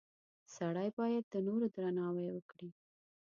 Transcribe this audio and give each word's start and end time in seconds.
•سړی 0.55 0.89
باید 0.99 1.23
د 1.27 1.35
نورو 1.47 1.65
درناوی 1.75 2.27
وکړي. 2.31 2.69